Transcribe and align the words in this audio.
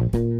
Bye. 0.00 0.39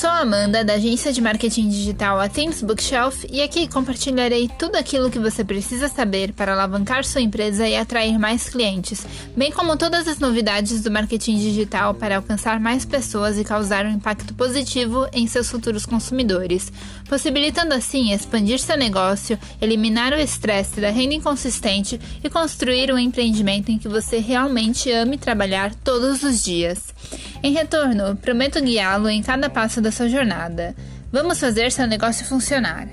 Sou 0.00 0.08
a 0.08 0.20
Amanda, 0.20 0.64
da 0.64 0.76
agência 0.76 1.12
de 1.12 1.20
marketing 1.20 1.68
digital 1.68 2.18
A 2.18 2.30
Bookshelf, 2.62 3.26
e 3.30 3.42
aqui 3.42 3.68
compartilharei 3.68 4.48
tudo 4.58 4.76
aquilo 4.76 5.10
que 5.10 5.18
você 5.18 5.44
precisa 5.44 5.88
saber 5.88 6.32
para 6.32 6.54
alavancar 6.54 7.04
sua 7.04 7.20
empresa 7.20 7.68
e 7.68 7.76
atrair 7.76 8.18
mais 8.18 8.48
clientes, 8.48 9.06
bem 9.36 9.52
como 9.52 9.76
todas 9.76 10.08
as 10.08 10.18
novidades 10.18 10.80
do 10.80 10.90
marketing 10.90 11.36
digital 11.36 11.92
para 11.92 12.16
alcançar 12.16 12.58
mais 12.58 12.86
pessoas 12.86 13.36
e 13.36 13.44
causar 13.44 13.84
um 13.84 13.90
impacto 13.90 14.32
positivo 14.32 15.06
em 15.12 15.26
seus 15.26 15.50
futuros 15.50 15.84
consumidores, 15.84 16.72
possibilitando 17.06 17.74
assim 17.74 18.14
expandir 18.14 18.58
seu 18.58 18.78
negócio, 18.78 19.38
eliminar 19.60 20.14
o 20.14 20.18
estresse 20.18 20.80
da 20.80 20.88
renda 20.88 21.12
inconsistente 21.12 22.00
e 22.24 22.30
construir 22.30 22.90
um 22.90 22.98
empreendimento 22.98 23.70
em 23.70 23.76
que 23.76 23.86
você 23.86 24.16
realmente 24.16 24.90
ame 24.90 25.18
trabalhar 25.18 25.74
todos 25.74 26.22
os 26.22 26.42
dias. 26.42 26.94
Em 27.42 27.54
retorno, 27.54 28.16
prometo 28.16 28.60
guiá-lo 28.60 29.08
em 29.08 29.22
cada 29.22 29.48
passo 29.48 29.80
da 29.80 29.90
sua 29.90 30.10
jornada. 30.10 30.74
Vamos 31.10 31.40
fazer 31.40 31.72
seu 31.72 31.86
negócio 31.86 32.26
funcionar. 32.26 32.86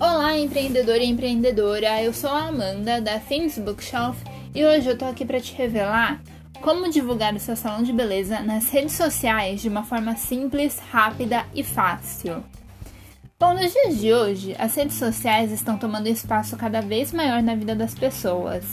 Olá, 0.00 0.36
empreendedor 0.36 0.96
e 0.96 1.06
empreendedora. 1.06 2.02
Eu 2.02 2.12
sou 2.12 2.30
a 2.30 2.48
Amanda 2.48 3.00
da 3.00 3.20
Things 3.20 3.56
Bookshelf 3.58 4.18
e 4.52 4.64
hoje 4.64 4.88
eu 4.88 4.98
tô 4.98 5.04
aqui 5.04 5.24
para 5.24 5.40
te 5.40 5.54
revelar 5.54 6.20
como 6.62 6.90
divulgar 6.90 7.34
o 7.34 7.40
seu 7.40 7.56
salão 7.56 7.82
de 7.82 7.92
beleza 7.92 8.40
nas 8.40 8.70
redes 8.70 8.94
sociais 8.94 9.60
de 9.60 9.68
uma 9.68 9.84
forma 9.84 10.16
simples, 10.16 10.78
rápida 10.90 11.44
e 11.54 11.62
fácil. 11.62 12.42
Bom, 13.38 13.54
nos 13.54 13.72
dias 13.72 13.98
de 14.00 14.12
hoje, 14.12 14.56
as 14.58 14.74
redes 14.74 14.96
sociais 14.96 15.52
estão 15.52 15.78
tomando 15.78 16.08
espaço 16.08 16.56
cada 16.56 16.80
vez 16.80 17.12
maior 17.12 17.40
na 17.42 17.54
vida 17.54 17.74
das 17.74 17.94
pessoas. 17.94 18.64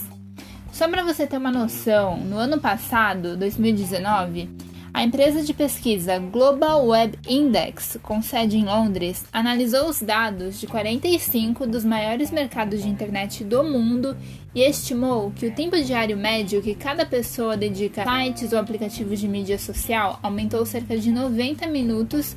Só 0.72 0.88
para 0.88 1.04
você 1.04 1.26
ter 1.26 1.38
uma 1.38 1.52
noção, 1.52 2.18
no 2.18 2.36
ano 2.36 2.60
passado, 2.60 3.36
2019, 3.36 4.50
a 4.96 5.02
empresa 5.02 5.42
de 5.42 5.52
pesquisa 5.52 6.18
Global 6.18 6.86
Web 6.86 7.18
Index, 7.28 7.98
com 8.02 8.22
sede 8.22 8.56
em 8.56 8.64
Londres, 8.64 9.26
analisou 9.30 9.90
os 9.90 10.00
dados 10.00 10.58
de 10.58 10.66
45 10.66 11.66
dos 11.66 11.84
maiores 11.84 12.30
mercados 12.30 12.80
de 12.80 12.88
internet 12.88 13.44
do 13.44 13.62
mundo 13.62 14.16
e 14.54 14.62
estimou 14.62 15.30
que 15.32 15.48
o 15.48 15.54
tempo 15.54 15.78
diário 15.82 16.16
médio 16.16 16.62
que 16.62 16.74
cada 16.74 17.04
pessoa 17.04 17.58
dedica 17.58 18.04
a 18.04 18.24
sites 18.24 18.54
ou 18.54 18.58
aplicativos 18.58 19.20
de 19.20 19.28
mídia 19.28 19.58
social 19.58 20.18
aumentou 20.22 20.64
cerca 20.64 20.96
de 20.96 21.12
90 21.12 21.66
minutos 21.66 22.34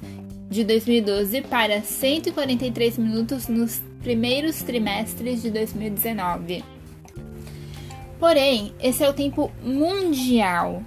de 0.50 0.66
2012 0.66 1.40
para 1.44 1.82
143 1.82 2.98
minutos 2.98 3.48
nos 3.48 3.82
primeiros 4.04 4.62
trimestres 4.64 5.42
de 5.42 5.50
2019. 5.50 6.62
Porém, 8.20 8.74
esse 8.82 9.02
é 9.02 9.10
o 9.10 9.14
tempo 9.14 9.50
mundial 9.64 10.84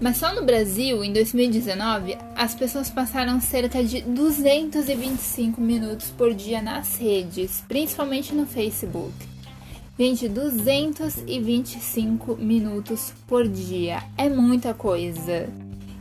mas 0.00 0.16
só 0.16 0.34
no 0.34 0.44
Brasil, 0.44 1.02
em 1.02 1.12
2019, 1.12 2.16
as 2.36 2.54
pessoas 2.54 2.88
passaram 2.88 3.40
cerca 3.40 3.82
de 3.82 4.02
225 4.02 5.60
minutos 5.60 6.10
por 6.10 6.32
dia 6.32 6.62
nas 6.62 6.96
redes, 6.96 7.64
principalmente 7.66 8.32
no 8.34 8.46
Facebook. 8.46 9.12
Gente, 9.98 10.28
225 10.28 12.36
minutos 12.36 13.12
por 13.26 13.48
dia 13.48 14.04
é 14.16 14.28
muita 14.28 14.72
coisa. 14.72 15.48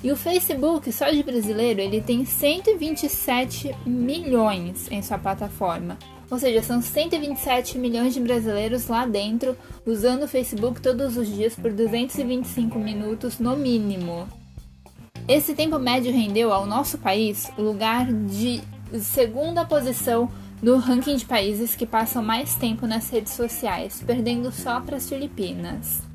E 0.03 0.11
o 0.11 0.15
Facebook, 0.15 0.91
só 0.91 1.09
de 1.09 1.23
brasileiro, 1.23 1.81
ele 1.81 1.99
tem 1.99 2.23
127 2.23 3.75
milhões 3.83 4.87
em 4.91 5.01
sua 5.01 5.17
plataforma. 5.17 5.97
Ou 6.29 6.37
seja, 6.37 6.61
são 6.61 6.81
127 6.81 7.77
milhões 7.77 8.13
de 8.13 8.19
brasileiros 8.19 8.87
lá 8.87 9.05
dentro 9.05 9.57
usando 9.85 10.23
o 10.23 10.27
Facebook 10.27 10.81
todos 10.81 11.15
os 11.15 11.27
dias 11.27 11.55
por 11.55 11.71
225 11.71 12.77
minutos 12.77 13.39
no 13.39 13.55
mínimo. 13.55 14.27
Esse 15.27 15.53
tempo 15.53 15.77
médio 15.77 16.11
rendeu 16.11 16.53
ao 16.53 16.65
nosso 16.65 16.97
país 16.97 17.51
o 17.57 17.61
lugar 17.61 18.11
de 18.11 18.61
segunda 18.99 19.65
posição 19.65 20.29
no 20.61 20.77
ranking 20.77 21.17
de 21.17 21.25
países 21.25 21.75
que 21.75 21.85
passam 21.85 22.23
mais 22.23 22.55
tempo 22.55 22.87
nas 22.87 23.09
redes 23.09 23.33
sociais, 23.33 24.01
perdendo 24.05 24.51
só 24.51 24.79
para 24.79 24.97
as 24.97 25.07
Filipinas. 25.07 26.06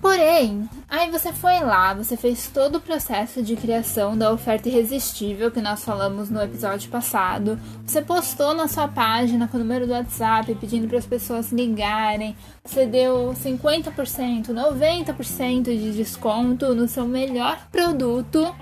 Porém, 0.00 0.66
aí 0.88 1.10
você 1.10 1.30
foi 1.30 1.60
lá, 1.60 1.92
você 1.92 2.16
fez 2.16 2.48
todo 2.48 2.76
o 2.76 2.80
processo 2.80 3.42
de 3.42 3.54
criação 3.54 4.16
da 4.16 4.32
oferta 4.32 4.66
irresistível 4.66 5.50
que 5.50 5.60
nós 5.60 5.84
falamos 5.84 6.30
no 6.30 6.40
episódio 6.40 6.90
passado. 6.90 7.60
Você 7.84 8.00
postou 8.00 8.54
na 8.54 8.66
sua 8.66 8.88
página 8.88 9.46
com 9.46 9.58
o 9.58 9.60
número 9.60 9.86
do 9.86 9.92
WhatsApp 9.92 10.54
pedindo 10.54 10.88
para 10.88 10.96
as 10.96 11.04
pessoas 11.04 11.52
ligarem. 11.52 12.34
Você 12.64 12.86
deu 12.86 13.34
50%, 13.34 14.48
90% 14.48 15.64
de 15.64 15.92
desconto 15.92 16.74
no 16.74 16.88
seu 16.88 17.04
melhor 17.04 17.68
produto. 17.70 18.54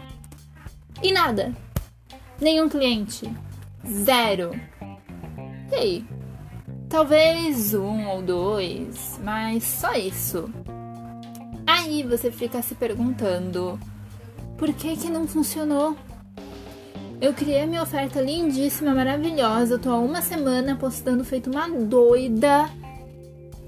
E 1.01 1.13
nada. 1.13 1.55
Nenhum 2.41 2.69
cliente. 2.69 3.33
Zero. 3.87 4.51
E 5.71 5.75
aí? 5.75 6.05
Talvez 6.89 7.75
um 7.75 8.09
ou 8.09 8.23
dois, 8.23 9.21
mas 9.23 9.63
só 9.63 9.93
isso. 9.93 10.51
Aí 11.89 12.03
você 12.03 12.31
fica 12.31 12.61
se 12.61 12.75
perguntando: 12.75 13.81
por 14.59 14.71
que 14.75 14.95
que 14.95 15.09
não 15.09 15.27
funcionou? 15.27 15.97
Eu 17.19 17.33
criei 17.33 17.65
minha 17.65 17.83
oferta 17.83 18.21
lindíssima, 18.21 18.95
maravilhosa. 18.95 19.79
tô 19.79 19.89
há 19.89 19.99
uma 19.99 20.21
semana 20.21 20.77
postando 20.77 21.25
feito 21.25 21.51
uma 21.51 21.67
doida 21.67 22.71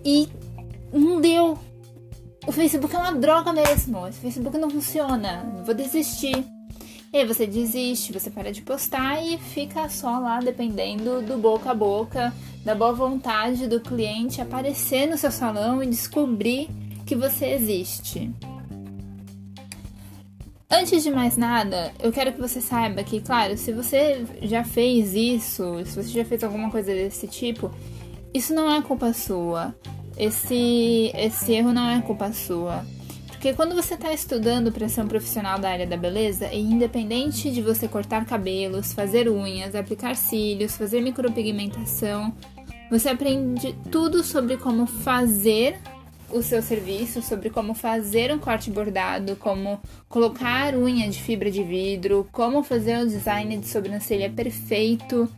e 0.05 0.29
não 0.93 1.19
deu. 1.19 1.59
O 2.47 2.53
Facebook 2.53 2.95
é 2.95 2.99
uma 2.99 3.15
droga 3.15 3.55
mesmo. 3.55 4.07
Esse 4.07 4.21
Facebook 4.21 4.59
não 4.59 4.69
funciona. 4.69 5.63
Vou 5.65 5.75
desistir. 5.75 6.45
E 7.15 7.17
aí 7.17 7.27
você 7.27 7.47
desiste, 7.47 8.13
você 8.13 8.29
para 8.29 8.53
de 8.53 8.61
postar 8.61 9.25
e 9.25 9.39
fica 9.39 9.89
só 9.89 10.19
lá 10.19 10.41
dependendo 10.41 11.23
do 11.23 11.39
boca 11.39 11.71
a 11.71 11.75
boca, 11.75 12.35
da 12.67 12.75
boa 12.75 12.93
vontade 12.93 13.67
do 13.67 13.81
cliente 13.81 14.43
aparecer 14.43 15.07
no 15.07 15.17
seu 15.17 15.31
salão 15.31 15.83
e 15.83 15.87
descobrir 15.87 16.69
que 17.11 17.17
você 17.17 17.47
existe. 17.47 18.31
Antes 20.71 21.03
de 21.03 21.11
mais 21.11 21.37
nada, 21.37 21.93
eu 22.01 22.13
quero 22.13 22.33
que 22.33 22.41
você 22.41 22.61
saiba 22.61 23.03
que, 23.03 23.21
claro, 23.21 23.59
se 23.59 23.73
você 23.73 24.25
já 24.43 24.63
fez 24.63 25.13
isso, 25.13 25.85
se 25.85 26.01
você 26.01 26.09
já 26.09 26.25
fez 26.25 26.45
alguma 26.45 26.71
coisa 26.71 26.95
desse 26.95 27.27
tipo, 27.27 27.69
isso 28.33 28.55
não 28.55 28.73
é 28.73 28.81
culpa 28.81 29.13
sua. 29.13 29.75
Esse, 30.17 31.11
esse 31.13 31.53
erro 31.53 31.73
não 31.73 31.91
é 31.91 32.01
culpa 32.01 32.33
sua. 32.33 32.87
Porque 33.27 33.55
quando 33.55 33.75
você 33.75 33.95
está 33.95 34.13
estudando 34.13 34.71
para 34.71 34.89
ser 34.89 35.01
um 35.01 35.09
profissional 35.09 35.59
da 35.59 35.69
área 35.69 35.89
da 35.89 35.97
beleza, 35.97 36.47
e 36.53 36.61
independente 36.61 37.51
de 37.51 37.61
você 37.61 37.89
cortar 37.89 38.25
cabelos, 38.25 38.93
fazer 38.93 39.29
unhas, 39.29 39.75
aplicar 39.75 40.15
cílios, 40.15 40.77
fazer 40.77 41.01
micropigmentação, 41.01 42.33
você 42.89 43.09
aprende 43.09 43.75
tudo 43.91 44.23
sobre 44.23 44.57
como 44.57 44.87
fazer 44.87 45.77
o 46.33 46.43
seu 46.43 46.63
serviço, 46.63 47.23
sobre 47.23 47.51
como 47.51 47.75
fazer 47.75 48.33
um 48.33 48.39
corte 48.39 48.71
bordado, 48.71 49.37
como 49.37 49.81
colocar 50.09 50.75
unha 50.75 51.09
de 51.09 51.21
fibra 51.21 51.51
de 51.51 51.63
vidro, 51.63 52.29
como 52.33 52.63
fazer 52.63 52.99
o 52.99 53.07
design 53.07 53.57
de 53.59 53.69
sobrancelha 53.69 54.31
perfeito. 54.31 55.29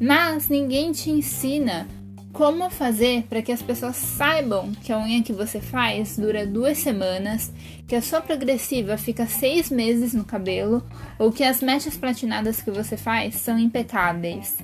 Mas 0.00 0.48
ninguém 0.48 0.92
te 0.92 1.10
ensina 1.10 1.86
como 2.34 2.68
fazer 2.68 3.22
para 3.28 3.40
que 3.40 3.52
as 3.52 3.62
pessoas 3.62 3.94
saibam 3.94 4.72
que 4.82 4.92
a 4.92 4.98
unha 4.98 5.22
que 5.22 5.32
você 5.32 5.60
faz 5.60 6.16
dura 6.16 6.44
duas 6.44 6.78
semanas, 6.78 7.52
que 7.86 7.94
a 7.94 8.02
sua 8.02 8.20
progressiva 8.20 8.98
fica 8.98 9.24
seis 9.24 9.70
meses 9.70 10.12
no 10.12 10.24
cabelo 10.24 10.84
ou 11.16 11.30
que 11.30 11.44
as 11.44 11.62
mechas 11.62 11.96
platinadas 11.96 12.60
que 12.60 12.72
você 12.72 12.96
faz 12.96 13.36
são 13.36 13.56
impecáveis. 13.56 14.56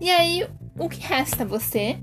E 0.00 0.10
aí, 0.10 0.46
o 0.78 0.88
que 0.88 1.00
resta 1.00 1.44
a 1.44 1.46
você 1.46 1.98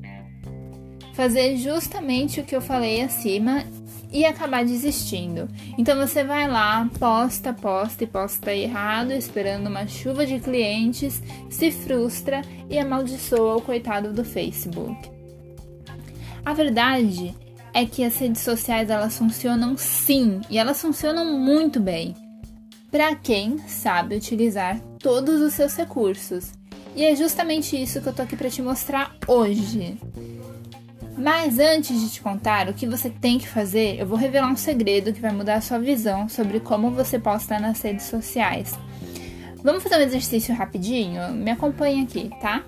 fazer 1.19 1.57
justamente 1.57 2.39
o 2.39 2.45
que 2.45 2.55
eu 2.55 2.61
falei 2.61 3.01
acima 3.01 3.65
e 4.09 4.23
acabar 4.23 4.63
desistindo. 4.63 5.49
Então 5.77 5.97
você 5.97 6.23
vai 6.23 6.47
lá, 6.47 6.89
posta, 6.97 7.51
posta 7.51 8.05
e 8.05 8.07
posta 8.07 8.55
errado, 8.55 9.11
esperando 9.11 9.67
uma 9.67 9.85
chuva 9.85 10.25
de 10.25 10.39
clientes, 10.39 11.21
se 11.49 11.71
frustra 11.71 12.41
e 12.69 12.79
amaldiçoa 12.79 13.57
o 13.57 13.61
coitado 13.61 14.13
do 14.13 14.23
Facebook. 14.23 15.11
A 16.45 16.53
verdade 16.53 17.35
é 17.73 17.85
que 17.85 18.01
as 18.01 18.17
redes 18.17 18.41
sociais 18.41 18.89
elas 18.89 19.17
funcionam 19.17 19.75
sim, 19.75 20.39
e 20.49 20.57
elas 20.57 20.79
funcionam 20.79 21.37
muito 21.37 21.81
bem 21.81 22.15
para 22.89 23.13
quem 23.13 23.57
sabe 23.67 24.15
utilizar 24.15 24.79
todos 24.99 25.41
os 25.41 25.53
seus 25.53 25.75
recursos. 25.75 26.53
E 26.95 27.03
é 27.03 27.13
justamente 27.13 27.75
isso 27.75 27.99
que 27.99 28.07
eu 28.07 28.13
tô 28.13 28.21
aqui 28.21 28.37
para 28.37 28.49
te 28.49 28.61
mostrar 28.61 29.17
hoje. 29.27 29.97
Mas 31.19 31.59
antes 31.59 31.99
de 31.99 32.09
te 32.09 32.21
contar 32.21 32.69
o 32.69 32.73
que 32.73 32.87
você 32.87 33.09
tem 33.09 33.37
que 33.37 33.47
fazer, 33.47 33.99
eu 33.99 34.07
vou 34.07 34.17
revelar 34.17 34.49
um 34.49 34.55
segredo 34.55 35.11
que 35.11 35.19
vai 35.19 35.33
mudar 35.33 35.55
a 35.55 35.61
sua 35.61 35.77
visão 35.77 36.29
sobre 36.29 36.61
como 36.61 36.91
você 36.91 37.19
posta 37.19 37.59
nas 37.59 37.81
redes 37.81 38.05
sociais. 38.05 38.79
Vamos 39.61 39.83
fazer 39.83 39.97
um 39.97 40.07
exercício 40.07 40.55
rapidinho? 40.55 41.33
Me 41.33 41.51
acompanha 41.51 42.03
aqui, 42.03 42.29
tá? 42.39 42.63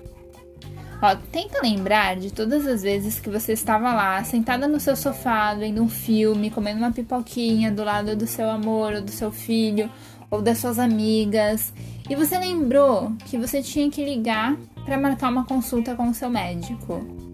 Ó, 1.00 1.16
tenta 1.32 1.62
lembrar 1.62 2.16
de 2.16 2.30
todas 2.30 2.66
as 2.66 2.82
vezes 2.82 3.18
que 3.18 3.30
você 3.30 3.54
estava 3.54 3.94
lá, 3.94 4.22
sentada 4.22 4.68
no 4.68 4.78
seu 4.78 4.96
sofá, 4.96 5.54
vendo 5.54 5.82
um 5.82 5.88
filme, 5.88 6.50
comendo 6.50 6.78
uma 6.78 6.92
pipoquinha 6.92 7.72
do 7.72 7.82
lado 7.82 8.14
do 8.14 8.26
seu 8.26 8.50
amor, 8.50 8.92
ou 8.92 9.00
do 9.00 9.10
seu 9.10 9.32
filho, 9.32 9.90
ou 10.30 10.42
das 10.42 10.58
suas 10.58 10.78
amigas, 10.78 11.72
e 12.08 12.14
você 12.14 12.38
lembrou 12.38 13.12
que 13.24 13.38
você 13.38 13.62
tinha 13.62 13.90
que 13.90 14.04
ligar 14.04 14.54
para 14.84 14.98
marcar 14.98 15.30
uma 15.30 15.46
consulta 15.46 15.96
com 15.96 16.10
o 16.10 16.14
seu 16.14 16.28
médico. 16.28 17.31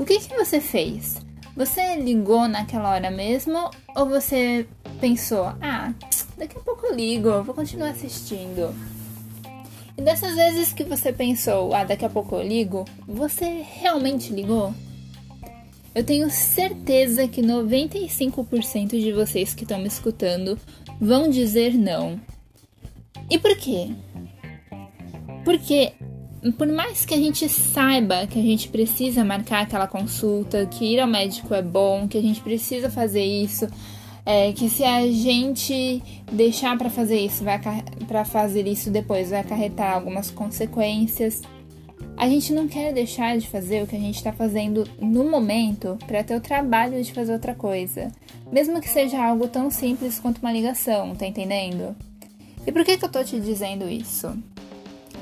O 0.00 0.04
que, 0.06 0.18
que 0.18 0.34
você 0.34 0.62
fez? 0.62 1.20
Você 1.54 1.96
ligou 1.96 2.48
naquela 2.48 2.88
hora 2.88 3.10
mesmo 3.10 3.70
ou 3.94 4.06
você 4.06 4.66
pensou, 4.98 5.52
ah, 5.60 5.92
daqui 6.38 6.56
a 6.56 6.60
pouco 6.60 6.86
eu 6.86 6.94
ligo, 6.94 7.42
vou 7.42 7.54
continuar 7.54 7.90
assistindo? 7.90 8.74
E 9.98 10.00
dessas 10.00 10.34
vezes 10.36 10.72
que 10.72 10.84
você 10.84 11.12
pensou, 11.12 11.74
ah, 11.74 11.84
daqui 11.84 12.06
a 12.06 12.08
pouco 12.08 12.36
eu 12.36 12.42
ligo, 12.42 12.86
você 13.06 13.62
realmente 13.62 14.32
ligou? 14.32 14.72
Eu 15.94 16.02
tenho 16.02 16.30
certeza 16.30 17.28
que 17.28 17.42
95% 17.42 18.98
de 18.98 19.12
vocês 19.12 19.52
que 19.52 19.64
estão 19.64 19.78
me 19.78 19.88
escutando 19.88 20.58
vão 20.98 21.28
dizer 21.28 21.74
não. 21.74 22.18
E 23.28 23.38
por 23.38 23.54
quê? 23.54 23.90
Porque 25.44 25.92
por 26.56 26.66
mais 26.66 27.04
que 27.04 27.12
a 27.12 27.18
gente 27.18 27.46
saiba 27.48 28.26
que 28.26 28.38
a 28.38 28.42
gente 28.42 28.68
precisa 28.68 29.24
marcar 29.24 29.62
aquela 29.62 29.86
consulta, 29.86 30.64
que 30.66 30.84
ir 30.84 31.00
ao 31.00 31.06
médico 31.06 31.52
é 31.52 31.60
bom, 31.60 32.08
que 32.08 32.16
a 32.16 32.22
gente 32.22 32.40
precisa 32.40 32.88
fazer 32.88 33.22
isso, 33.22 33.68
é, 34.24 34.52
que 34.52 34.70
se 34.70 34.82
a 34.82 35.06
gente 35.10 36.02
deixar 36.32 36.78
para 36.78 36.88
fazer 36.88 37.18
isso, 37.18 37.44
vai 37.44 37.60
para 38.08 38.24
fazer 38.24 38.66
isso 38.66 38.90
depois 38.90 39.30
vai 39.30 39.40
acarretar 39.40 39.94
algumas 39.94 40.30
consequências. 40.30 41.42
A 42.16 42.28
gente 42.28 42.52
não 42.52 42.68
quer 42.68 42.92
deixar 42.92 43.36
de 43.38 43.48
fazer 43.48 43.82
o 43.82 43.86
que 43.86 43.96
a 43.96 44.00
gente 44.00 44.16
está 44.16 44.32
fazendo 44.32 44.88
no 45.00 45.24
momento 45.28 45.98
para 46.06 46.22
ter 46.22 46.36
o 46.36 46.40
trabalho 46.40 47.02
de 47.02 47.12
fazer 47.12 47.32
outra 47.32 47.54
coisa, 47.54 48.10
mesmo 48.50 48.80
que 48.80 48.88
seja 48.88 49.22
algo 49.22 49.46
tão 49.48 49.70
simples 49.70 50.18
quanto 50.18 50.38
uma 50.38 50.52
ligação, 50.52 51.14
tá 51.14 51.26
entendendo? 51.26 51.94
E 52.66 52.72
por 52.72 52.84
que, 52.84 52.96
que 52.96 53.04
eu 53.04 53.08
tô 53.08 53.24
te 53.24 53.40
dizendo 53.40 53.88
isso? 53.88 54.36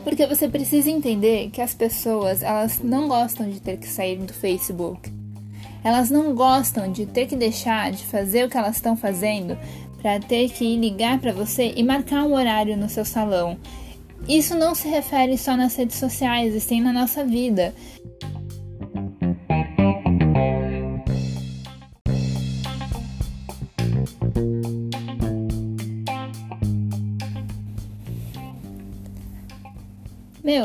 Porque 0.05 0.27
você 0.27 0.49
precisa 0.49 0.91
entender 0.91 1.51
que 1.51 1.61
as 1.61 1.75
pessoas, 1.75 2.43
elas 2.43 2.81
não 2.83 3.09
gostam 3.09 3.49
de 3.49 3.61
ter 3.61 3.77
que 3.77 3.87
sair 3.87 4.19
do 4.19 4.33
Facebook. 4.33 5.13
Elas 5.85 6.11
não 6.11 6.35
gostam 6.35 6.91
de 6.91 7.07
ter 7.07 7.27
que 7.27 7.37
deixar 7.37 7.93
de 7.93 8.05
fazer 8.05 8.45
o 8.45 8.49
que 8.49 8.57
elas 8.57 8.77
estão 8.77 8.97
fazendo 8.97 9.57
para 10.01 10.19
ter 10.21 10.51
que 10.51 10.77
ligar 10.77 11.19
para 11.19 11.33
você 11.33 11.73
e 11.77 11.83
marcar 11.83 12.25
um 12.25 12.35
horário 12.35 12.77
no 12.77 12.89
seu 12.89 13.05
salão. 13.05 13.59
Isso 14.29 14.55
não 14.57 14.75
se 14.75 14.89
refere 14.89 15.39
só 15.39 15.57
nas 15.57 15.77
redes 15.77 15.97
sociais, 15.97 16.55
e 16.55 16.61
sim 16.61 16.81
na 16.81 16.93
nossa 16.93 17.25
vida. 17.25 17.75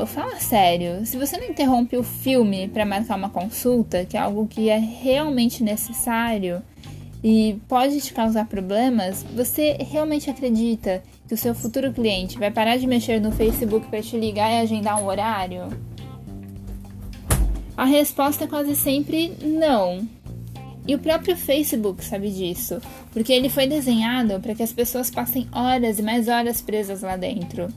Fala 0.05 0.39
sério. 0.39 1.05
Se 1.05 1.17
você 1.17 1.37
não 1.37 1.45
interrompe 1.45 1.95
o 1.97 2.03
filme 2.03 2.67
para 2.67 2.85
marcar 2.85 3.17
uma 3.17 3.29
consulta, 3.29 4.05
que 4.05 4.17
é 4.17 4.19
algo 4.19 4.47
que 4.47 4.69
é 4.69 4.77
realmente 4.77 5.63
necessário 5.63 6.61
e 7.23 7.59
pode 7.69 8.01
te 8.01 8.13
causar 8.13 8.45
problemas, 8.47 9.23
você 9.33 9.77
realmente 9.79 10.29
acredita 10.29 11.01
que 11.27 11.33
o 11.33 11.37
seu 11.37 11.55
futuro 11.55 11.93
cliente 11.93 12.37
vai 12.37 12.51
parar 12.51 12.77
de 12.77 12.85
mexer 12.85 13.21
no 13.21 13.31
Facebook 13.31 13.87
para 13.87 14.01
te 14.01 14.17
ligar 14.17 14.51
e 14.51 14.59
agendar 14.59 15.01
um 15.01 15.05
horário? 15.05 15.69
A 17.75 17.85
resposta 17.85 18.43
é 18.43 18.47
quase 18.47 18.75
sempre 18.75 19.35
não. 19.41 20.07
E 20.85 20.93
o 20.93 20.99
próprio 20.99 21.37
Facebook 21.37 22.03
sabe 22.03 22.29
disso, 22.29 22.81
porque 23.13 23.31
ele 23.31 23.47
foi 23.47 23.67
desenhado 23.67 24.39
para 24.41 24.53
que 24.53 24.61
as 24.61 24.73
pessoas 24.73 25.09
passem 25.09 25.47
horas 25.51 25.97
e 25.97 26.03
mais 26.03 26.27
horas 26.27 26.61
presas 26.61 27.01
lá 27.01 27.15
dentro. 27.15 27.69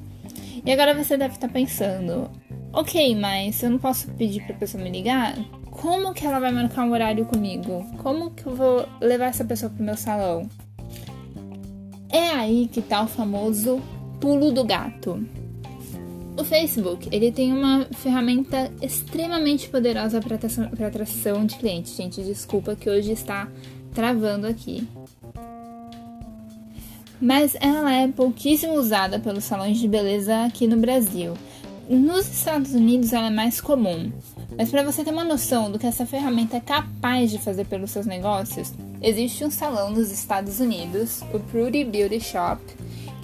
E 0.66 0.72
agora 0.72 0.94
você 0.94 1.16
deve 1.16 1.34
estar 1.34 1.48
pensando: 1.48 2.28
ok, 2.72 3.14
mas 3.14 3.62
eu 3.62 3.70
não 3.70 3.78
posso 3.78 4.10
pedir 4.10 4.42
para 4.42 4.56
a 4.56 4.58
pessoa 4.58 4.82
me 4.82 4.90
ligar? 4.90 5.36
Como 5.70 6.12
que 6.12 6.26
ela 6.26 6.40
vai 6.40 6.50
marcar 6.50 6.84
um 6.84 6.90
horário 6.90 7.24
comigo? 7.24 7.86
Como 7.98 8.30
que 8.32 8.46
eu 8.46 8.54
vou 8.56 8.88
levar 9.00 9.26
essa 9.26 9.44
pessoa 9.44 9.70
pro 9.70 9.84
meu 9.84 9.96
salão? 9.96 10.48
É 12.08 12.30
aí 12.30 12.66
que 12.66 12.82
tá 12.82 13.02
o 13.02 13.06
famoso 13.06 13.80
pulo 14.20 14.50
do 14.50 14.64
gato. 14.64 15.24
O 16.36 16.44
Facebook, 16.44 17.08
ele 17.12 17.30
tem 17.30 17.52
uma 17.52 17.86
ferramenta 17.92 18.70
extremamente 18.82 19.68
poderosa 19.68 20.20
para 20.20 20.86
atração 20.86 21.46
de 21.46 21.56
clientes. 21.56 21.94
Gente, 21.94 22.22
desculpa 22.22 22.74
que 22.74 22.90
hoje 22.90 23.12
está 23.12 23.48
travando 23.94 24.46
aqui 24.46 24.86
mas 27.20 27.56
ela 27.60 27.92
é 27.92 28.08
pouquíssimo 28.08 28.74
usada 28.74 29.18
pelos 29.18 29.44
salões 29.44 29.78
de 29.78 29.88
beleza 29.88 30.44
aqui 30.44 30.66
no 30.66 30.76
Brasil. 30.76 31.34
Nos 31.88 32.28
Estados 32.28 32.72
Unidos 32.74 33.12
ela 33.12 33.28
é 33.28 33.30
mais 33.30 33.60
comum, 33.60 34.10
mas 34.58 34.70
para 34.70 34.82
você 34.82 35.04
ter 35.04 35.12
uma 35.12 35.24
noção 35.24 35.70
do 35.70 35.78
que 35.78 35.86
essa 35.86 36.04
ferramenta 36.04 36.56
é 36.56 36.60
capaz 36.60 37.30
de 37.30 37.38
fazer 37.38 37.64
pelos 37.66 37.92
seus 37.92 38.06
negócios, 38.06 38.72
existe 39.00 39.44
um 39.44 39.50
salão 39.50 39.90
nos 39.90 40.10
Estados 40.10 40.58
Unidos, 40.58 41.22
o 41.32 41.38
Pretty 41.38 41.84
Beauty 41.84 42.20
Shop, 42.20 42.60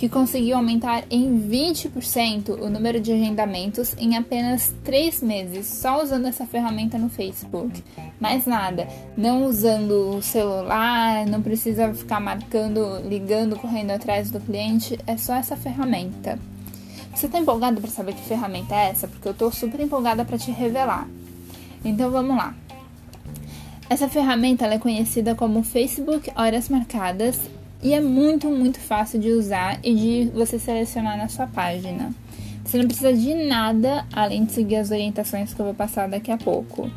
que 0.02 0.08
conseguiu 0.08 0.56
aumentar 0.56 1.04
em 1.08 1.48
20% 1.48 2.60
o 2.60 2.68
número 2.68 3.00
de 3.00 3.12
agendamentos 3.12 3.94
em 3.96 4.16
apenas 4.16 4.74
3 4.82 5.22
meses, 5.22 5.64
só 5.64 6.02
usando 6.02 6.26
essa 6.26 6.44
ferramenta 6.44 6.98
no 6.98 7.08
Facebook. 7.08 7.84
Mais 8.18 8.44
nada, 8.44 8.88
não 9.16 9.44
usando 9.44 10.16
o 10.16 10.20
celular, 10.20 11.24
não 11.26 11.40
precisa 11.40 11.94
ficar 11.94 12.18
marcando, 12.18 12.98
ligando, 13.08 13.54
correndo 13.54 13.92
atrás 13.92 14.28
do 14.28 14.40
cliente, 14.40 14.98
é 15.06 15.16
só 15.16 15.36
essa 15.36 15.56
ferramenta. 15.56 16.36
Você 17.14 17.26
está 17.26 17.38
empolgado 17.38 17.80
para 17.80 17.88
saber 17.88 18.14
que 18.14 18.22
ferramenta 18.22 18.74
é 18.74 18.88
essa? 18.88 19.06
Porque 19.06 19.28
eu 19.28 19.32
estou 19.32 19.52
super 19.52 19.78
empolgada 19.78 20.24
para 20.24 20.36
te 20.36 20.50
revelar. 20.50 21.06
Então 21.84 22.10
vamos 22.10 22.36
lá. 22.36 22.56
Essa 23.88 24.08
ferramenta 24.08 24.66
é 24.66 24.80
conhecida 24.80 25.36
como 25.36 25.62
Facebook 25.62 26.28
Horas 26.34 26.68
Marcadas 26.68 27.38
e 27.82 27.92
é 27.92 28.00
muito, 28.00 28.48
muito 28.48 28.78
fácil 28.78 29.18
de 29.18 29.30
usar 29.30 29.78
e 29.82 29.94
de 29.94 30.30
você 30.32 30.58
selecionar 30.58 31.18
na 31.18 31.28
sua 31.28 31.46
página. 31.46 32.14
Você 32.64 32.78
não 32.78 32.86
precisa 32.86 33.12
de 33.12 33.34
nada 33.34 34.06
além 34.12 34.44
de 34.44 34.52
seguir 34.52 34.76
as 34.76 34.90
orientações 34.90 35.52
que 35.52 35.60
eu 35.60 35.66
vou 35.66 35.74
passar 35.74 36.08
daqui 36.08 36.30
a 36.30 36.38
pouco. 36.38 36.88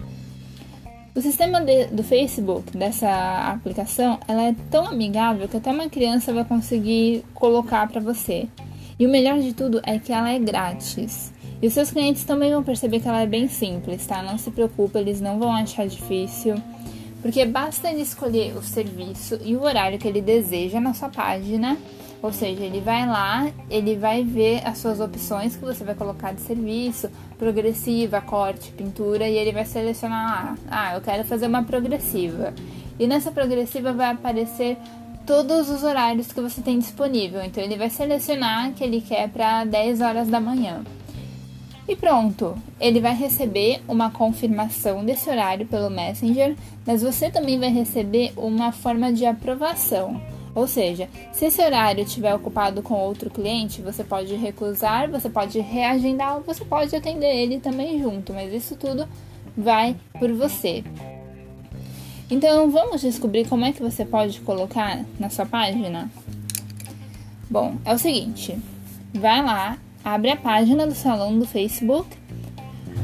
O 1.16 1.22
sistema 1.22 1.60
de, 1.62 1.88
do 1.88 2.04
Facebook, 2.04 2.78
dessa 2.78 3.10
aplicação, 3.52 4.20
ela 4.28 4.44
é 4.44 4.56
tão 4.70 4.86
amigável 4.86 5.48
que 5.48 5.58
até 5.58 5.72
uma 5.72 5.90
criança 5.90 6.32
vai 6.32 6.46
conseguir 6.46 7.26
colocar 7.34 7.88
para 7.88 8.00
você. 8.00 8.48
E 9.00 9.08
o 9.08 9.10
melhor 9.10 9.40
de 9.40 9.54
tudo 9.54 9.82
é 9.84 9.98
que 9.98 10.14
ela 10.14 10.30
é 10.30 10.38
grátis. 10.38 11.34
E 11.62 11.68
os 11.68 11.74
seus 11.74 11.90
clientes 11.90 12.24
também 12.26 12.52
vão 12.52 12.64
perceber 12.64 13.00
que 13.00 13.08
ela 13.08 13.22
é 13.22 13.26
bem 13.26 13.48
simples, 13.48 14.06
tá? 14.06 14.22
Não 14.22 14.38
se 14.38 14.52
preocupe, 14.52 15.00
eles 15.00 15.20
não 15.20 15.40
vão 15.40 15.52
achar 15.52 15.88
difícil 15.88 16.56
porque 17.26 17.44
basta 17.44 17.90
ele 17.90 18.04
escolher 18.04 18.56
o 18.56 18.62
serviço 18.62 19.40
e 19.44 19.56
o 19.56 19.64
horário 19.64 19.98
que 19.98 20.08
ele 20.08 20.22
deseja 20.22 20.80
na 20.80 20.94
sua 20.94 21.10
página. 21.10 21.76
Ou 22.22 22.32
seja, 22.32 22.64
ele 22.64 22.80
vai 22.80 23.08
lá, 23.08 23.50
ele 23.68 23.96
vai 23.96 24.24
ver 24.24 24.62
as 24.64 24.78
suas 24.78 25.00
opções 25.00 25.56
que 25.56 25.66
você 25.66 25.84
vai 25.84 25.96
colocar 25.96 26.34
de 26.34 26.42
serviço, 26.42 27.10
progressiva, 27.36 28.22
corte, 28.22 28.72
pintura, 28.74 29.28
e 29.28 29.36
ele 29.38 29.52
vai 29.52 29.66
selecionar 29.66 30.24
lá. 30.24 30.58
Ah, 30.70 30.94
eu 30.94 31.02
quero 31.02 31.24
fazer 31.24 31.48
uma 31.48 31.64
progressiva. 31.64 32.54
E 33.00 33.08
nessa 33.08 33.32
progressiva 33.32 33.92
vai 33.92 34.12
aparecer 34.12 34.78
todos 35.26 35.68
os 35.72 35.82
horários 35.82 36.32
que 36.32 36.40
você 36.40 36.62
tem 36.62 36.78
disponível. 36.78 37.44
Então 37.44 37.64
ele 37.64 37.76
vai 37.76 37.90
selecionar 37.90 38.72
que 38.74 38.84
ele 38.84 39.02
quer 39.02 39.30
para 39.30 39.66
10 39.66 40.00
horas 40.00 40.28
da 40.28 40.40
manhã. 40.40 40.84
E 41.88 41.96
pronto, 41.96 42.58
ele 42.80 43.00
vai 43.00 43.16
receber 43.16 43.82
uma 43.88 44.10
confirmação 44.10 45.06
desse 45.06 45.30
horário 45.30 45.68
pelo 45.68 45.90
Messenger, 45.90 46.56
mas 46.86 47.04
você 47.04 47.30
também 47.30 47.60
vai 47.60 47.70
receber 47.70 48.34
uma 48.36 48.72
forma 48.72 49.14
de 49.14 49.24
aprovação. 49.26 50.20
Ou 50.56 50.68
seja, 50.68 51.10
se 51.32 51.46
esse 51.46 51.62
horário 51.62 52.04
estiver 52.04 52.34
ocupado 52.34 52.82
com 52.82 52.96
outro 52.96 53.30
cliente, 53.30 53.82
você 53.82 54.04
pode 54.04 54.34
recusar, 54.36 55.12
você 55.12 55.30
pode 55.30 55.60
reagendar 55.60 56.40
você 56.42 56.64
pode 56.66 56.96
atender 56.96 57.36
ele 57.36 57.60
também 57.60 58.02
junto, 58.02 58.34
mas 58.34 58.52
isso 58.52 58.76
tudo 58.76 59.08
vai 59.56 59.96
por 60.18 60.32
você. 60.32 60.84
Então 62.32 62.72
vamos 62.72 63.02
descobrir 63.02 63.48
como 63.48 63.66
é 63.66 63.72
que 63.72 63.84
você 63.84 64.04
pode 64.04 64.40
colocar 64.42 65.06
na 65.20 65.30
sua 65.30 65.46
página? 65.46 66.10
Bom, 67.50 67.76
é 67.86 67.94
o 67.94 68.00
seguinte: 68.00 68.58
vai 69.14 69.44
lá 69.44 69.78
abre 70.06 70.30
a 70.30 70.38
página 70.38 70.86
do 70.86 70.94
salão 70.94 71.40
do 71.40 71.48
Facebook, 71.48 72.08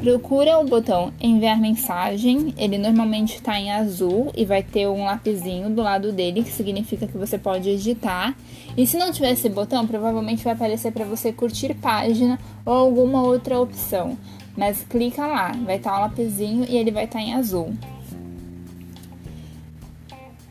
procura 0.02 0.60
o 0.60 0.66
botão 0.66 1.12
enviar 1.20 1.60
mensagem. 1.60 2.54
Ele 2.56 2.78
normalmente 2.78 3.38
está 3.38 3.60
em 3.60 3.72
azul 3.72 4.32
e 4.38 4.46
vai 4.46 4.62
ter 4.62 4.88
um 4.88 5.04
lapisinho 5.04 5.72
do 5.72 5.82
lado 5.82 6.12
dele, 6.12 6.44
que 6.44 6.52
significa 6.52 7.08
que 7.08 7.18
você 7.18 7.40
pode 7.40 7.68
editar. 7.70 8.36
E 8.78 8.86
se 8.86 8.98
não 8.98 9.12
tiver 9.12 9.32
esse 9.32 9.50
botão, 9.50 9.88
provavelmente 9.88 10.44
vai 10.44 10.54
aparecer 10.54 10.92
para 10.92 11.04
você 11.04 11.34
curtir 11.34 11.74
página 11.74 12.40
ou 12.64 12.74
alguma 12.74 13.24
outra 13.24 13.60
opção. 13.60 14.16
Mas 14.56 14.84
clica 14.88 15.26
lá, 15.26 15.54
vai 15.66 15.78
estar 15.78 15.92
tá 15.92 15.98
um 15.98 16.02
lapisinho 16.02 16.66
e 16.70 16.78
ele 16.78 16.92
vai 16.92 17.06
estar 17.06 17.18
tá 17.18 17.26
em 17.26 17.34
azul. 17.34 17.74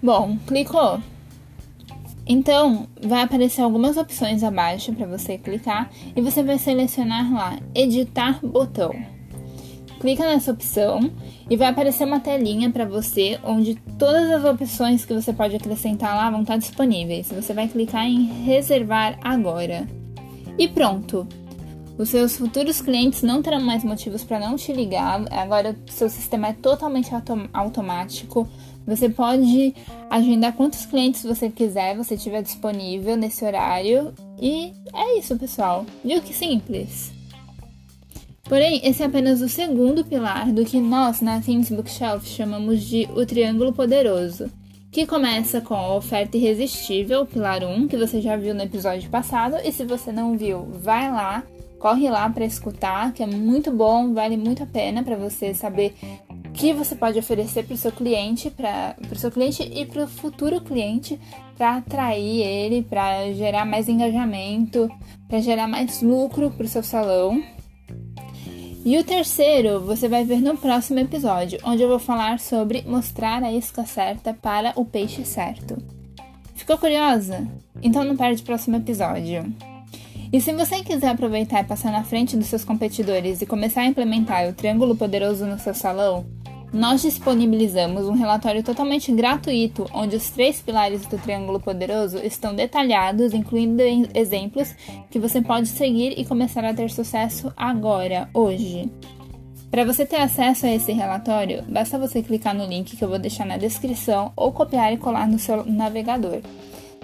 Bom, 0.02 0.37
clicou. 0.47 1.00
Então, 2.32 2.87
vai 3.02 3.22
aparecer 3.22 3.60
algumas 3.60 3.96
opções 3.96 4.44
abaixo 4.44 4.92
para 4.92 5.04
você 5.04 5.37
clicar 5.37 5.90
e 6.14 6.20
você 6.20 6.44
vai 6.44 6.58
selecionar 6.58 7.34
lá 7.34 7.58
editar 7.75 8.38
botão. 8.40 8.94
Clica 9.99 10.25
nessa 10.25 10.52
opção 10.52 11.10
e 11.50 11.56
vai 11.56 11.66
aparecer 11.66 12.04
uma 12.04 12.20
telinha 12.20 12.70
para 12.70 12.84
você 12.84 13.37
onde 13.42 13.75
todas 13.99 14.30
as 14.30 14.44
opções 14.44 15.04
que 15.04 15.12
você 15.12 15.32
pode 15.32 15.56
acrescentar 15.56 16.14
lá 16.14 16.30
vão 16.30 16.42
estar 16.42 16.56
disponíveis. 16.56 17.32
Você 17.32 17.52
vai 17.52 17.66
clicar 17.66 18.06
em 18.06 18.44
reservar 18.44 19.18
agora. 19.25 19.88
E 20.56 20.68
pronto. 20.68 21.26
Os 21.99 22.10
seus 22.10 22.37
futuros 22.37 22.80
clientes 22.80 23.22
não 23.22 23.42
terão 23.42 23.60
mais 23.60 23.82
motivos 23.82 24.22
para 24.22 24.38
não 24.38 24.54
te 24.54 24.72
ligar. 24.72 25.20
Agora 25.32 25.76
seu 25.88 26.08
sistema 26.08 26.46
é 26.46 26.52
totalmente 26.52 27.12
autom 27.12 27.49
automático. 27.52 28.49
Você 28.87 29.08
pode 29.08 29.75
agendar 30.08 30.52
quantos 30.54 30.84
clientes 30.87 31.22
você 31.22 31.49
quiser, 31.49 31.96
você 31.96 32.16
tiver 32.16 32.42
disponível 32.42 33.16
nesse 33.16 33.44
horário. 33.44 34.12
E 34.40 34.72
é 34.94 35.18
isso, 35.18 35.37
pessoal. 35.37 35.87
Viu 36.04 36.20
que 36.20 36.34
simples? 36.34 37.12
Porém, 38.44 38.80
esse 38.82 39.00
é 39.00 39.06
apenas 39.06 39.40
o 39.40 39.49
segundo 39.49 40.04
pilar 40.04 40.50
do 40.50 40.64
que 40.64 40.80
nós, 40.80 41.20
na 41.20 41.40
Things 41.40 41.70
Bookshelf, 41.70 42.26
chamamos 42.26 42.82
de 42.82 43.08
o 43.14 43.25
Triângulo 43.25 43.72
Poderoso, 43.72 44.50
que 44.90 45.06
começa 45.06 45.60
com 45.60 45.75
a 45.75 45.94
oferta 45.94 46.37
irresistível, 46.37 47.25
pilar 47.25 47.62
1, 47.62 47.87
que 47.87 47.96
você 47.96 48.20
já 48.20 48.37
viu 48.37 48.52
no 48.52 48.62
episódio 48.62 49.08
passado, 49.08 49.56
e 49.64 49.70
se 49.70 49.84
você 49.84 50.10
não 50.10 50.37
viu, 50.37 50.66
vai 50.82 51.08
lá, 51.12 51.44
corre 51.78 52.10
lá 52.10 52.28
para 52.28 52.44
escutar, 52.44 53.12
que 53.12 53.22
é 53.22 53.26
muito 53.26 53.70
bom, 53.70 54.12
vale 54.12 54.37
muito 54.37 54.64
a 54.64 54.66
pena 54.66 55.04
para 55.04 55.14
você 55.14 55.54
saber 55.54 55.94
que 56.61 56.75
você 56.75 56.95
pode 56.95 57.19
oferecer 57.19 57.64
para 57.64 57.73
o 57.73 57.79
seu 57.79 57.90
cliente, 57.90 58.50
para 58.50 58.95
o 59.11 59.17
seu 59.17 59.31
cliente 59.31 59.62
e 59.62 59.87
para 59.87 60.05
o 60.05 60.07
futuro 60.07 60.61
cliente, 60.61 61.19
para 61.57 61.79
atrair 61.79 62.43
ele, 62.43 62.83
para 62.83 63.33
gerar 63.33 63.64
mais 63.64 63.88
engajamento, 63.88 64.87
para 65.26 65.40
gerar 65.40 65.67
mais 65.67 66.02
lucro 66.02 66.50
para 66.50 66.67
o 66.67 66.69
seu 66.69 66.83
salão. 66.83 67.43
E 68.85 68.99
o 68.99 69.02
terceiro 69.02 69.81
você 69.81 70.07
vai 70.07 70.23
ver 70.23 70.43
no 70.43 70.55
próximo 70.55 70.99
episódio, 70.99 71.59
onde 71.64 71.83
eu 71.83 71.88
vou 71.88 71.99
falar 71.99 72.38
sobre 72.38 72.83
mostrar 72.83 73.43
a 73.43 73.50
isca 73.50 73.87
certa 73.87 74.35
para 74.35 74.75
o 74.76 74.85
peixe 74.85 75.25
certo. 75.25 75.83
Ficou 76.55 76.76
curiosa? 76.76 77.49
Então 77.83 78.05
não 78.05 78.19
perde 78.19 78.43
o 78.43 78.45
próximo 78.45 78.76
episódio. 78.76 79.50
E 80.31 80.40
se 80.43 80.52
você 80.52 80.85
quiser 80.85 81.09
aproveitar 81.09 81.62
e 81.62 81.67
passar 81.67 81.90
na 81.90 82.05
frente 82.05 82.37
dos 82.37 82.47
seus 82.47 82.67
competidores 82.67 83.40
e 83.40 83.47
começar 83.47 83.81
a 83.81 83.87
implementar 83.87 84.47
o 84.47 84.52
triângulo 84.52 84.95
poderoso 84.95 85.47
no 85.47 85.59
seu 85.59 85.75
salão, 85.75 86.25
nós 86.72 87.02
disponibilizamos 87.02 88.06
um 88.06 88.14
relatório 88.14 88.62
totalmente 88.62 89.10
gratuito, 89.12 89.86
onde 89.92 90.16
os 90.16 90.30
três 90.30 90.60
pilares 90.60 91.04
do 91.06 91.18
Triângulo 91.18 91.58
Poderoso 91.58 92.18
estão 92.18 92.54
detalhados, 92.54 93.34
incluindo 93.34 93.82
exemplos 94.14 94.74
que 95.10 95.18
você 95.18 95.42
pode 95.42 95.68
seguir 95.68 96.18
e 96.18 96.24
começar 96.24 96.64
a 96.64 96.72
ter 96.72 96.90
sucesso 96.90 97.52
agora, 97.56 98.28
hoje. 98.32 98.90
Para 99.70 99.84
você 99.84 100.04
ter 100.04 100.16
acesso 100.16 100.66
a 100.66 100.72
esse 100.72 100.92
relatório, 100.92 101.62
basta 101.68 101.98
você 101.98 102.22
clicar 102.22 102.54
no 102.54 102.66
link 102.66 102.96
que 102.96 103.04
eu 103.04 103.08
vou 103.08 103.18
deixar 103.18 103.46
na 103.46 103.56
descrição 103.56 104.32
ou 104.36 104.52
copiar 104.52 104.92
e 104.92 104.96
colar 104.96 105.28
no 105.28 105.38
seu 105.38 105.64
navegador. 105.64 106.40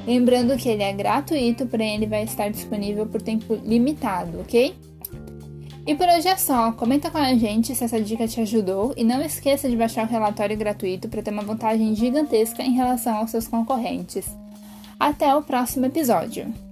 Lembrando 0.06 0.56
que 0.56 0.68
ele 0.68 0.82
é 0.82 0.92
gratuito, 0.92 1.66
porém 1.66 1.96
ele 1.96 2.06
vai 2.06 2.22
estar 2.22 2.48
disponível 2.48 3.06
por 3.06 3.20
tempo 3.20 3.58
limitado, 3.64 4.40
ok? 4.40 4.74
E 5.86 5.94
por 5.94 6.08
hoje 6.08 6.26
é 6.26 6.36
só. 6.36 6.72
Comenta 6.72 7.12
com 7.12 7.18
a 7.18 7.32
gente 7.34 7.72
se 7.72 7.84
essa 7.84 8.00
dica 8.00 8.26
te 8.26 8.40
ajudou 8.40 8.92
e 8.96 9.04
não 9.04 9.22
esqueça 9.22 9.70
de 9.70 9.76
baixar 9.76 10.04
o 10.04 10.10
relatório 10.10 10.56
gratuito 10.56 11.08
para 11.08 11.22
ter 11.22 11.30
uma 11.30 11.44
vantagem 11.44 11.94
gigantesca 11.94 12.62
em 12.62 12.72
relação 12.72 13.18
aos 13.18 13.30
seus 13.30 13.46
concorrentes. 13.46 14.26
Até 14.98 15.32
o 15.36 15.42
próximo 15.42 15.86
episódio! 15.86 16.65